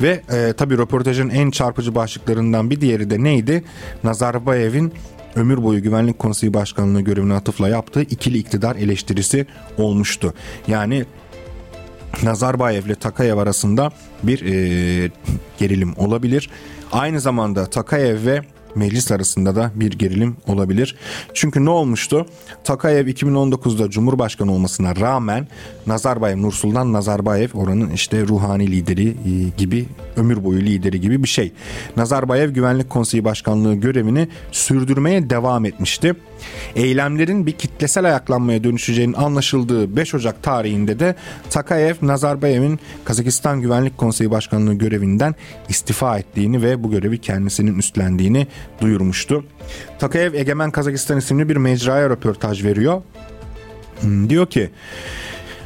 [0.00, 3.64] Ve e, tabii röportajın en çarpıcı başlıklarından bir diğeri de neydi?
[4.04, 4.92] Nazarbayev'in
[5.36, 9.46] ömür boyu Güvenlik Konseyi Başkanlığı görevine atıfla yaptığı ikili iktidar eleştirisi
[9.78, 10.34] olmuştu.
[10.68, 11.04] Yani
[12.22, 13.90] Nazarbayev ile Takayev arasında
[14.22, 15.10] bir e,
[15.58, 16.50] gerilim olabilir.
[16.92, 18.42] Aynı zamanda Takayev ve
[18.74, 20.96] meclis arasında da bir gerilim olabilir.
[21.34, 22.26] Çünkü ne olmuştu?
[22.64, 25.48] Takayev 2019'da Cumhurbaşkanı olmasına rağmen
[25.86, 31.52] Nazarbayev, Nursultan Nazarbayev oranın işte ruhani lideri e, gibi, ömür boyu lideri gibi bir şey.
[31.96, 36.14] Nazarbayev Güvenlik Konseyi Başkanlığı görevini sürdürmeye devam etmişti.
[36.76, 41.14] Eylemlerin bir kitlesel ayaklanmaya dönüşeceğinin anlaşıldığı 5 Ocak tarihinde de
[41.50, 45.34] Takayev, Nazarbayev'in Kazakistan Güvenlik Konseyi Başkanlığı görevinden
[45.68, 48.46] istifa ettiğini ve bu görevi kendisinin üstlendiğini
[48.80, 49.44] duyurmuştu.
[49.98, 53.02] Takayev Egemen Kazakistan isimli bir mecraya röportaj veriyor.
[54.00, 54.70] Hmm, diyor ki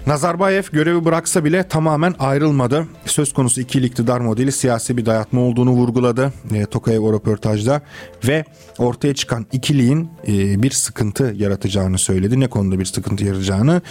[0.07, 2.87] Nazarbayev görevi bıraksa bile tamamen ayrılmadı.
[3.07, 7.83] Söz konusu ikili iktidar modeli siyasi bir dayatma olduğunu vurguladı e, Tokayev o röportajda
[8.29, 8.45] ve
[8.79, 12.41] ortaya çıkan ikiliğin e, bir sıkıntı yaratacağını söyledi.
[12.41, 13.83] Ne konuda bir sıkıntı yaratacağını?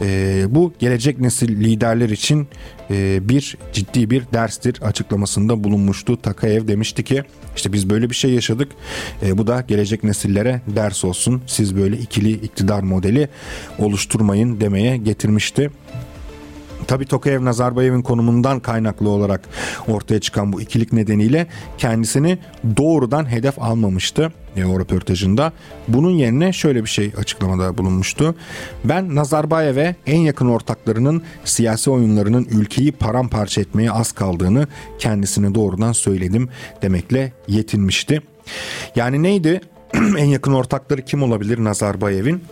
[0.00, 2.48] E, bu gelecek nesil liderler için
[3.28, 6.22] bir ciddi bir derstir açıklamasında bulunmuştu.
[6.22, 7.22] Takayev demişti ki
[7.56, 8.72] işte biz böyle bir şey yaşadık.
[9.22, 11.42] E, bu da gelecek nesillere ders olsun.
[11.46, 13.28] Siz böyle ikili iktidar modeli
[13.78, 15.70] oluşturmayın demeye getirmişti.
[16.86, 19.40] Tabi Tokayev Nazarbayev'in konumundan kaynaklı olarak
[19.88, 21.46] ortaya çıkan bu ikilik nedeniyle
[21.78, 22.38] kendisini
[22.76, 25.52] doğrudan hedef almamıştı o röportajında.
[25.88, 28.34] Bunun yerine şöyle bir şey açıklamada bulunmuştu.
[28.84, 34.66] Ben Nazarbayev'e en yakın ortaklarının siyasi oyunlarının ülkeyi paramparça etmeye az kaldığını
[34.98, 36.48] kendisine doğrudan söyledim
[36.82, 38.22] demekle yetinmişti.
[38.96, 39.60] Yani neydi?
[39.94, 42.42] en yakın ortakları kim olabilir Nazarbayev'in?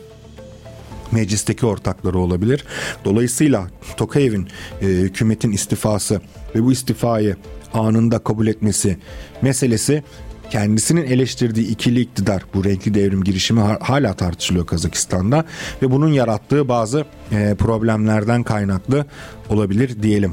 [1.13, 2.65] Meclisteki ortakları olabilir.
[3.05, 4.49] Dolayısıyla Tokayev'in
[4.83, 6.21] e, hükümetin istifası
[6.55, 7.37] ve bu istifayı
[7.75, 8.99] anında kabul etmesi
[9.43, 10.03] meselesi
[10.51, 15.45] kendisinin eleştirdiği ikili iktidar bu renkli devrim girişimi hala tartışılıyor Kazakistan'da
[15.83, 19.07] ve bunun yarattığı bazı e, problemlerden kaynaklı
[19.49, 20.33] olabilir diyelim.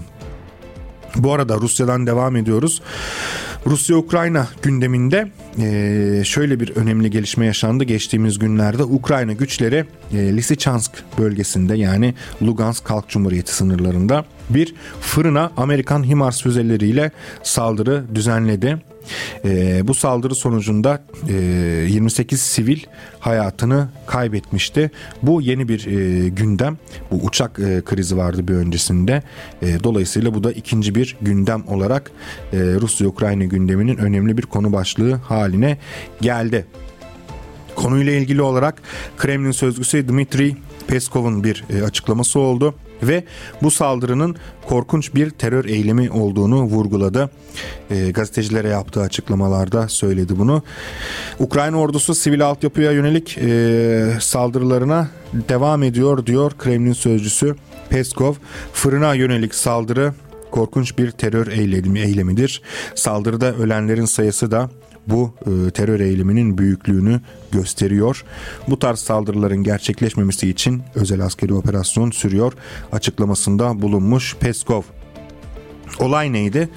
[1.16, 2.82] Bu arada Rusya'dan devam ediyoruz.
[3.66, 5.32] Rusya-Ukrayna gündeminde
[6.24, 8.84] şöyle bir önemli gelişme yaşandı geçtiğimiz günlerde.
[8.84, 10.18] Ukrayna güçleri e,
[11.18, 17.12] bölgesinde yani Lugansk Halk Cumhuriyeti sınırlarında bir fırına Amerikan HIMARS füzeleriyle
[17.44, 18.78] saldırı düzenledi.
[19.46, 21.34] E, bu saldırı sonucunda e,
[21.90, 22.80] 28 sivil
[23.20, 24.92] hayatını kaybetmişti.
[25.24, 26.78] Bu yeni bir e, gündem.
[27.12, 29.24] Bu uçak e, krizi vardı bir öncesinde.
[29.62, 32.12] E, dolayısıyla bu da ikinci bir gündem olarak
[32.54, 35.78] e, Rusya-Ukrayna gündeminin önemli bir konu başlığı haline
[36.22, 36.66] geldi.
[37.76, 38.82] Konuyla ilgili olarak
[39.18, 40.56] Kremlin sözcüsü Dmitri
[40.88, 43.24] Peskov'un bir e, açıklaması oldu ve
[43.64, 47.30] bu saldırının korkunç bir terör eylemi olduğunu vurguladı.
[47.90, 50.64] E, gazetecilere yaptığı açıklamalarda söyledi bunu.
[51.40, 57.56] Ukrayna ordusu sivil altyapıya yönelik e, saldırılarına devam ediyor diyor Kremlin sözcüsü
[57.90, 58.34] Peskov.
[58.74, 60.14] Fırına yönelik saldırı
[60.52, 62.62] korkunç bir terör eylemi, eylemidir.
[62.96, 64.70] Saldırıda ölenlerin sayısı da
[65.08, 68.24] bu e, terör eyleminin büyüklüğünü gösteriyor.
[68.68, 72.54] Bu tarz saldırıların gerçekleşmemesi için özel askeri operasyon sürüyor
[72.92, 74.82] açıklamasında bulunmuş Peskov.
[76.00, 76.70] Olay neydi?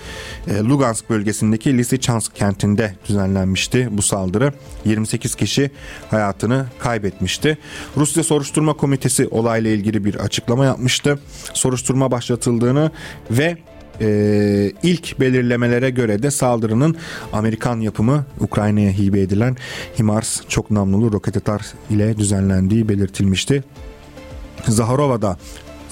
[0.49, 4.53] E, Lugansk bölgesindeki Lysychansk kentinde düzenlenmişti bu saldırı.
[4.85, 5.71] 28 kişi
[6.11, 7.59] hayatını kaybetmişti.
[7.97, 11.19] Rusya Soruşturma Komitesi olayla ilgili bir açıklama yapmıştı.
[11.55, 12.91] Soruşturma başlatıldığını
[13.31, 13.57] ve
[14.01, 16.97] e, ilk belirlemelere göre de saldırının
[17.33, 19.57] Amerikan yapımı Ukrayna'ya hibe edilen
[19.99, 23.65] HIMARS çok namlulu roket atar ile düzenlendiği belirtilmişti.
[24.69, 25.37] Zaharova'da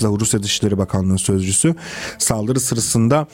[0.03, 1.75] Rusya Dışişleri Bakanlığı sözcüsü
[2.18, 3.27] saldırı sırasında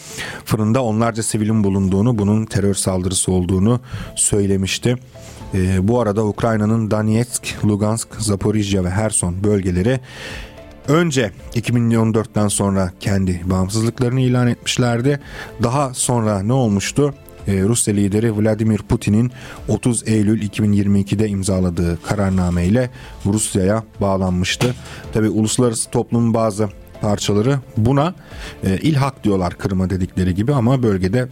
[0.44, 3.80] fırında onlarca sivilin bulunduğunu, bunun terör saldırısı olduğunu
[4.16, 4.96] söylemişti.
[5.54, 10.00] E, bu arada Ukrayna'nın Donetsk, Lugansk, Zaporijya ve Herson bölgeleri
[10.88, 15.20] Önce 2014'ten sonra kendi bağımsızlıklarını ilan etmişlerdi.
[15.62, 17.14] Daha sonra ne olmuştu?
[17.48, 19.32] Ee, Rusya lideri Vladimir Putin'in
[19.68, 22.90] 30 Eylül 2022'de imzaladığı kararnameyle
[23.26, 24.74] Rusya'ya bağlanmıştı.
[25.12, 26.68] Tabi uluslararası toplumun bazı
[27.00, 28.14] parçaları buna
[28.64, 31.28] e, ilhak diyorlar Kırım'a dedikleri gibi ama bölgede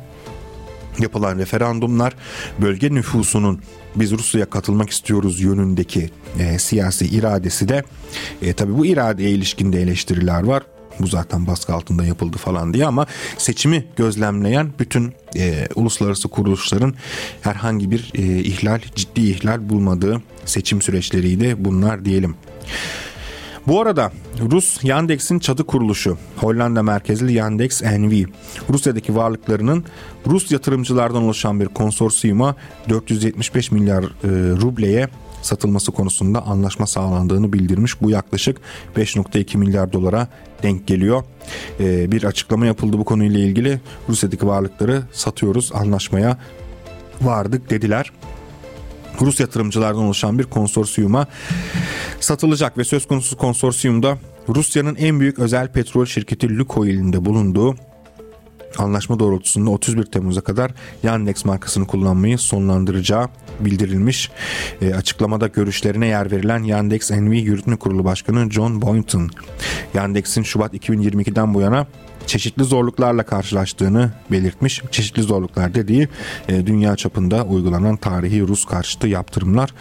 [0.99, 2.15] yapılan referandumlar
[2.61, 3.61] bölge nüfusunun
[3.97, 7.85] biz Rusya'ya katılmak istiyoruz yönündeki e, siyasi iradesi de
[8.43, 10.63] e, tabii bu iradeye ilişkin de eleştiriler var.
[11.01, 13.07] Bu zaten baskı altında yapıldı falan diye ama
[13.39, 16.95] seçimi gözlemleyen bütün e, uluslararası kuruluşların
[17.41, 22.37] herhangi bir e, ihlal, ciddi ihlal bulmadığı seçim süreçleriydi bunlar diyelim.
[23.67, 24.13] Bu arada
[24.51, 28.25] Rus Yandex'in çatı kuruluşu Hollanda merkezli Yandex NV
[28.71, 29.85] Rusya'daki varlıklarının
[30.27, 32.57] Rus yatırımcılardan oluşan bir konsorsiyuma
[32.89, 34.09] 475 milyar e,
[34.61, 35.09] rubleye
[35.43, 38.03] satılması konusunda anlaşma sağlandığını bildirmiş.
[38.03, 38.61] Bu yaklaşık
[38.97, 40.29] 5.2 milyar dolara
[40.63, 41.25] denk geliyor.
[41.81, 43.81] E, bir açıklama yapıldı bu konuyla ilgili.
[44.09, 46.39] Rusya'daki varlıkları satıyoruz anlaşmaya
[47.21, 48.13] vardık dediler.
[49.21, 51.27] Rus yatırımcılardan oluşan bir konsorsiyuma
[52.25, 57.75] satılacak ve söz konusu konsorsiyumda Rusya'nın en büyük özel petrol şirketi Lukoil'in de bulunduğu
[58.79, 60.71] anlaşma doğrultusunda 31 Temmuz'a kadar
[61.03, 63.29] Yandex markasını kullanmayı sonlandıracağı
[63.61, 64.31] bildirilmiş.
[64.83, 69.31] E, açıklamada görüşlerine yer verilen Yandex NV Yürütme Kurulu Başkanı John Boynton,
[69.95, 71.87] Yandex'in Şubat 2022'den bu yana
[72.27, 74.83] çeşitli zorluklarla karşılaştığını belirtmiş.
[74.91, 76.09] Çeşitli zorluklar dediği
[76.49, 79.75] e, dünya çapında uygulanan tarihi Rus karşıtı yaptırımlar.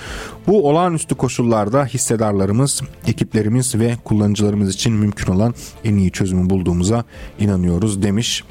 [0.47, 7.04] Bu olağanüstü koşullarda hissedarlarımız, ekiplerimiz ve kullanıcılarımız için mümkün olan en iyi çözümü bulduğumuza
[7.39, 8.43] inanıyoruz demiş.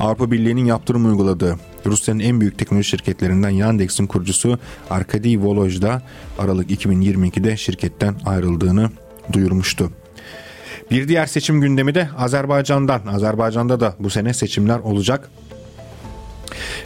[0.00, 4.58] Avrupa Birliği'nin yaptırım uyguladığı Rusya'nın en büyük teknoloji şirketlerinden Yandex'in kurucusu
[4.90, 6.02] Arkady Voloj da
[6.38, 8.90] Aralık 2022'de şirketten ayrıldığını
[9.32, 9.90] duyurmuştu.
[10.90, 13.00] Bir diğer seçim gündemi de Azerbaycan'dan.
[13.06, 15.30] Azerbaycan'da da bu sene seçimler olacak.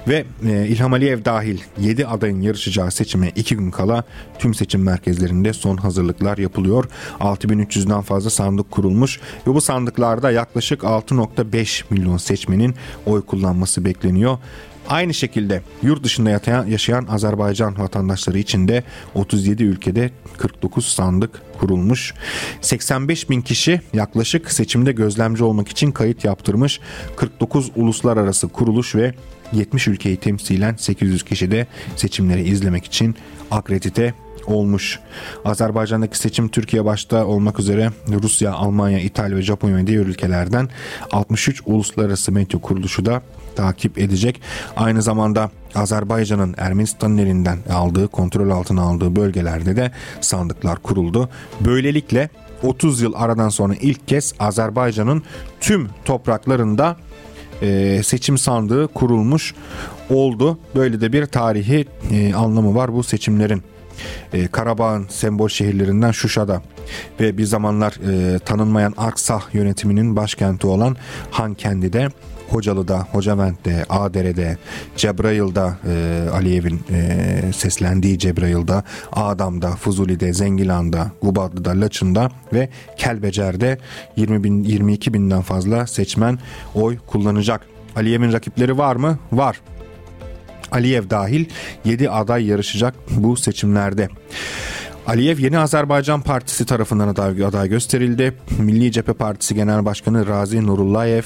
[0.08, 4.04] Ve e, İlham Aliyev dahil 7 adayın yarışacağı seçime 2 gün kala
[4.38, 6.84] tüm seçim merkezlerinde son hazırlıklar yapılıyor.
[7.20, 12.74] 6300'den fazla sandık kurulmuş ve bu sandıklarda yaklaşık 6.5 milyon seçmenin
[13.06, 14.38] oy kullanması bekleniyor.
[14.88, 16.30] Aynı şekilde yurt dışında
[16.68, 22.14] yaşayan Azerbaycan vatandaşları için de 37 ülkede 49 sandık kurulmuş.
[22.60, 26.80] 85 bin kişi yaklaşık seçimde gözlemci olmak için kayıt yaptırmış.
[27.16, 29.14] 49 uluslararası kuruluş ve
[29.52, 33.16] 70 ülkeyi temsilen 800 kişi de seçimleri izlemek için
[33.50, 34.14] akredite
[34.46, 34.98] olmuş.
[35.44, 40.68] Azerbaycan'daki seçim Türkiye başta olmak üzere Rusya, Almanya, İtalya ve Japonya ve diğer ülkelerden
[41.12, 43.22] 63 uluslararası medya kuruluşu da
[43.56, 44.40] takip edecek.
[44.76, 49.90] Aynı zamanda Azerbaycan'ın Ermenistan'ın elinden aldığı, kontrol altına aldığı bölgelerde de
[50.20, 51.28] sandıklar kuruldu.
[51.60, 52.30] Böylelikle
[52.62, 55.22] 30 yıl aradan sonra ilk kez Azerbaycan'ın
[55.60, 56.96] tüm topraklarında
[57.62, 59.54] e, seçim sandığı kurulmuş
[60.10, 60.58] oldu.
[60.74, 63.62] Böyle de bir tarihi e, anlamı var bu seçimlerin.
[64.32, 66.62] E, Karabağ'ın sembol şehirlerinden Şuşa'da
[67.20, 70.96] ve bir zamanlar e, tanınmayan Aksah yönetiminin başkenti olan
[71.30, 72.08] Hankendi'de
[72.50, 74.56] Hocalı'da, Hocavent'te, Adere'de,
[74.96, 83.78] Cebrail'da e, Aliyev'in e, seslendiği Cebrail'da, Adam'da, Fuzuli'de, Zengilan'da, Gubadlı'da, Laçın'da ve Kelbecer'de
[84.16, 86.38] 20 bin, 22 binden fazla seçmen
[86.74, 87.66] oy kullanacak.
[87.96, 89.18] Aliyev'in rakipleri var mı?
[89.32, 89.60] Var.
[90.72, 91.44] Aliyev dahil
[91.84, 94.08] 7 aday yarışacak bu seçimlerde.
[95.06, 98.34] Aliyev Yeni Azerbaycan Partisi tarafından aday, gösterildi.
[98.58, 101.22] Milli Cephe Partisi Genel Başkanı Razi Nurullayev,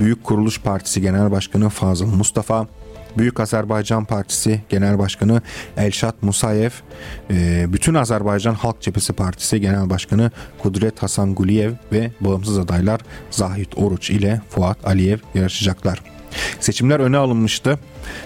[0.00, 2.66] Büyük Kuruluş Partisi Genel Başkanı Fazıl Mustafa,
[3.18, 5.42] Büyük Azerbaycan Partisi Genel Başkanı
[5.76, 6.70] Elşat Musayev,
[7.30, 10.30] e, bütün Azerbaycan Halk Cephesi Partisi Genel Başkanı
[10.62, 16.13] Kudret Hasan Guliyev ve bağımsız adaylar Zahit Oruç ile Fuat Aliyev yarışacaklar.
[16.60, 17.78] Seçimler öne alınmıştı.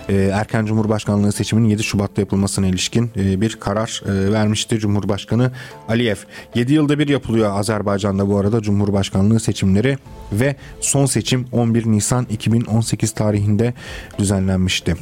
[0.08, 5.52] Ee, erken Cumhurbaşkanlığı seçiminin 7 Şubat'ta yapılmasına ilişkin e, bir karar e, vermişti Cumhurbaşkanı
[5.88, 6.16] Aliyev.
[6.54, 9.98] 7 yılda bir yapılıyor Azerbaycan'da bu arada Cumhurbaşkanlığı seçimleri
[10.32, 13.74] ve son seçim 11 Nisan 2018 tarihinde
[14.18, 14.96] düzenlenmişti.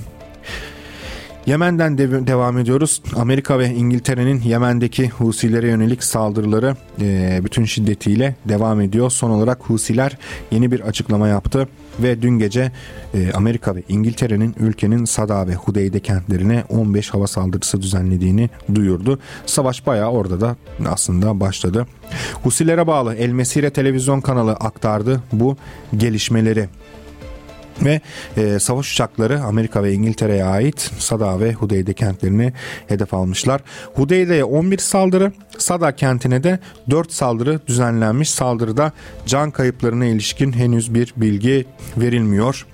[1.46, 3.02] Yemen'den de devam ediyoruz.
[3.16, 9.10] Amerika ve İngiltere'nin Yemen'deki Husilere yönelik saldırıları e, bütün şiddetiyle devam ediyor.
[9.10, 10.18] Son olarak Husiler
[10.50, 12.72] yeni bir açıklama yaptı ve dün gece
[13.14, 19.18] e, Amerika ve İngiltere'nin ülkenin Sada ve Hudeyde kentlerine 15 hava saldırısı düzenlediğini duyurdu.
[19.46, 20.56] Savaş bayağı orada da
[20.86, 21.86] aslında başladı.
[22.42, 25.56] Husilere bağlı El Mesire televizyon kanalı aktardı bu
[25.96, 26.68] gelişmeleri
[27.84, 28.00] ve
[28.36, 32.52] e, savaş uçakları Amerika ve İngiltere'ye ait Sada ve Hudeyde kentlerini
[32.88, 33.60] hedef almışlar.
[33.94, 36.58] Hudeyde'ye 11 saldırı, Sada kentine de
[36.90, 38.30] 4 saldırı düzenlenmiş.
[38.30, 38.92] Saldırıda
[39.26, 42.66] can kayıplarına ilişkin henüz bir bilgi verilmiyor.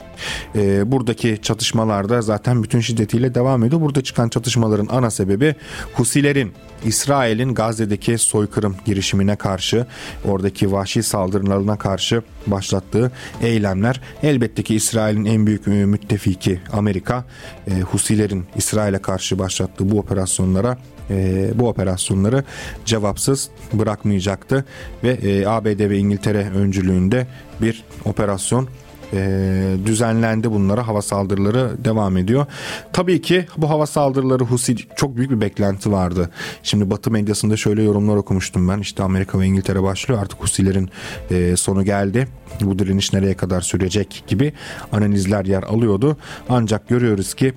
[0.55, 3.81] E, buradaki çatışmalarda zaten bütün şiddetiyle devam ediyor.
[3.81, 5.55] Burada çıkan çatışmaların ana sebebi
[5.95, 6.53] Husilerin
[6.85, 9.87] İsrail'in Gazze'deki soykırım girişimine karşı,
[10.25, 14.01] oradaki vahşi saldırılarına karşı başlattığı eylemler.
[14.23, 17.25] Elbette ki İsrail'in en büyük müttefiki Amerika,
[17.71, 20.79] e, Husilerin İsrail'e karşı başlattığı bu operasyonlara
[21.11, 22.45] e, bu operasyonları
[22.85, 24.65] cevapsız bırakmayacaktı
[25.05, 27.27] ve e, ABD ve İngiltere öncülüğünde
[27.61, 28.69] bir operasyon
[29.13, 32.47] e, düzenlendi bunlara hava saldırıları devam ediyor.
[32.93, 36.31] Tabii ki bu hava saldırıları Husi çok büyük bir beklenti vardı.
[36.63, 38.79] Şimdi Batı medyasında şöyle yorumlar okumuştum ben.
[38.79, 40.91] İşte Amerika ve İngiltere başlıyor artık Husilerin
[41.31, 42.29] e, sonu geldi.
[42.61, 44.53] Bu direniş nereye kadar sürecek gibi
[44.93, 46.17] analizler yer alıyordu.
[46.49, 47.53] Ancak görüyoruz ki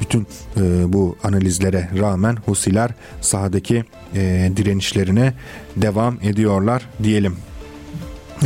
[0.00, 5.34] bütün e, bu analizlere rağmen Husiler sahadaki e, direnişlerine
[5.76, 7.36] devam ediyorlar diyelim.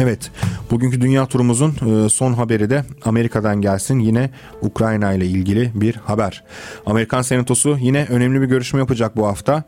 [0.00, 0.30] Evet,
[0.70, 3.98] bugünkü dünya turumuzun e, son haberi de Amerika'dan gelsin.
[3.98, 4.30] Yine
[4.60, 6.44] Ukrayna ile ilgili bir haber.
[6.86, 9.64] Amerikan Senatosu yine önemli bir görüşme yapacak bu hafta.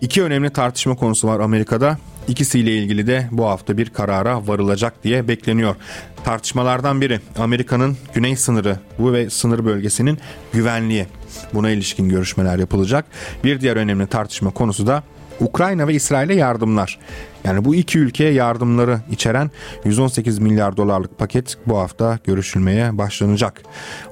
[0.00, 1.98] İki önemli tartışma konusu var Amerika'da.
[2.28, 5.76] İkisiyle ilgili de bu hafta bir karara varılacak diye bekleniyor.
[6.24, 10.18] Tartışmalardan biri Amerika'nın güney sınırı bu ve sınır bölgesinin
[10.52, 11.06] güvenliği.
[11.54, 13.04] Buna ilişkin görüşmeler yapılacak.
[13.44, 15.02] Bir diğer önemli tartışma konusu da
[15.40, 16.98] Ukrayna ve İsrail'e yardımlar.
[17.44, 19.50] Yani bu iki ülkeye yardımları içeren
[19.84, 23.62] 118 milyar dolarlık paket bu hafta görüşülmeye başlanacak.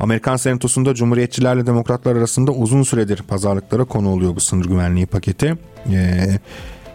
[0.00, 5.54] Amerikan Senatosu'nda Cumhuriyetçilerle Demokratlar arasında uzun süredir pazarlıklara konu oluyor bu sınır güvenliği paketi.
[5.90, 6.38] Ee,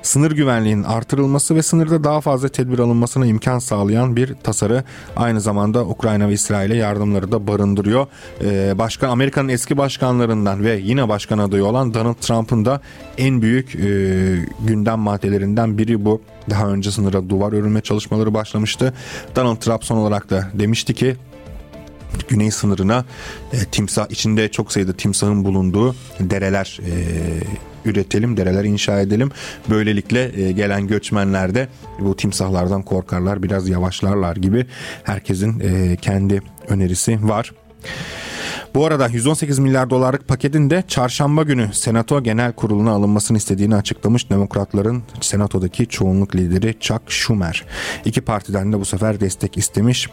[0.07, 4.83] sınır güvenliğinin artırılması ve sınırda daha fazla tedbir alınmasına imkan sağlayan bir tasarı
[5.15, 8.07] aynı zamanda Ukrayna ve İsrail'e yardımları da barındırıyor.
[8.43, 12.81] Ee, başkan Amerika'nın eski başkanlarından ve yine başkan adayı olan Donald Trump'ın da
[13.17, 13.79] en büyük e,
[14.59, 16.21] gündem maddelerinden biri bu.
[16.49, 18.93] Daha önce sınıra duvar örülme çalışmaları başlamıştı.
[19.35, 21.15] Donald Trump son olarak da demişti ki
[22.27, 23.05] güney sınırına
[23.53, 26.93] e, timsah içinde çok sayıda timsahın bulunduğu dereler e,
[27.85, 29.31] üretelim, dereler inşa edelim.
[29.69, 31.67] Böylelikle e, gelen göçmenler de
[31.99, 34.65] bu timsahlardan korkarlar, biraz yavaşlarlar gibi
[35.03, 37.53] herkesin e, kendi önerisi var.
[38.77, 44.29] Bu arada 118 milyar dolarlık paketin de çarşamba günü Senato Genel Kurulu'na alınmasını istediğini açıklamış
[44.29, 47.65] Demokratların Senato'daki çoğunluk lideri Chuck Schumer.
[48.05, 50.09] İki partiden de bu sefer destek istemiş.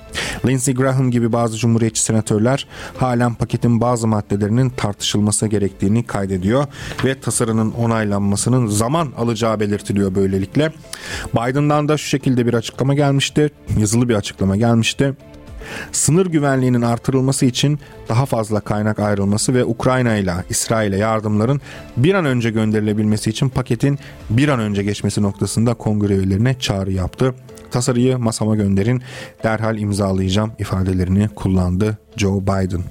[0.46, 6.66] Lindsey Graham gibi bazı cumhuriyetçi senatörler halen paketin bazı maddelerinin tartışılması gerektiğini kaydediyor
[7.04, 10.72] ve tasarının onaylanmasının zaman alacağı belirtiliyor böylelikle.
[11.34, 13.50] Biden'dan da şu şekilde bir açıklama gelmişti.
[13.78, 15.14] Yazılı bir açıklama gelmişti.
[15.92, 21.60] Sınır güvenliğinin artırılması için daha fazla kaynak ayrılması ve Ukrayna ile İsrail'e yardımların
[21.96, 23.98] bir an önce gönderilebilmesi için paketin
[24.30, 27.34] bir an önce geçmesi noktasında kongre üyelerine çağrı yaptı.
[27.74, 29.02] Tasarıyı masama gönderin
[29.44, 32.82] derhal imzalayacağım ifadelerini kullandı Joe Biden.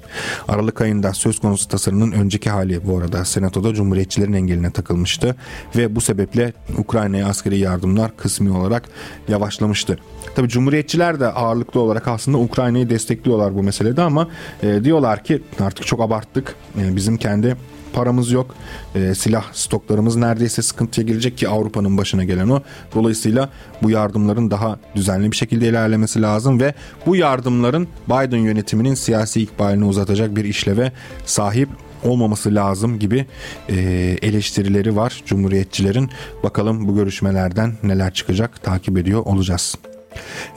[0.47, 5.36] Aralık ayında söz konusu tasarının önceki hali bu arada Senato'da Cumhuriyetçilerin engeline takılmıştı
[5.75, 8.84] ve bu sebeple Ukrayna'ya askeri yardımlar kısmi olarak
[9.27, 9.99] yavaşlamıştı.
[10.36, 14.27] Tabi Cumhuriyetçiler de ağırlıklı olarak aslında Ukrayna'yı destekliyorlar bu meselede ama
[14.63, 16.55] e, diyorlar ki artık çok abarttık.
[16.81, 17.57] E, bizim kendi
[17.93, 18.55] paramız yok.
[18.95, 22.61] E, silah stoklarımız neredeyse sıkıntıya girecek ki Avrupa'nın başına gelen o.
[22.95, 23.49] Dolayısıyla
[23.83, 26.73] bu yardımların daha düzenli bir şekilde ilerlemesi lazım ve
[27.05, 30.91] bu yardımların Biden yönetiminin siyasi ikbalini uzatacak bir işleve
[31.25, 31.69] sahip
[32.03, 33.25] olmaması lazım gibi
[33.69, 33.75] e,
[34.21, 36.09] eleştirileri var Cumhuriyetçilerin.
[36.43, 39.75] Bakalım bu görüşmelerden neler çıkacak takip ediyor olacağız.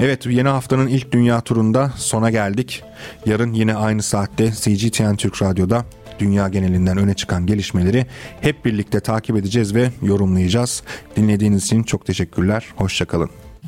[0.00, 2.82] Evet yeni haftanın ilk dünya turunda sona geldik.
[3.26, 5.84] Yarın yine aynı saatte CGTN Türk Radyo'da
[6.18, 8.06] dünya genelinden öne çıkan gelişmeleri
[8.40, 10.82] hep birlikte takip edeceğiz ve yorumlayacağız.
[11.16, 12.64] Dinlediğiniz için çok teşekkürler.
[12.76, 13.45] Hoşçakalın.